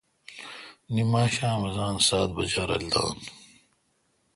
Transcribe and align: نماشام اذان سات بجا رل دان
نماشام 0.95 1.61
اذان 1.69 1.95
سات 2.07 2.29
بجا 2.35 2.63
رل 2.69 2.85
دان 2.93 3.17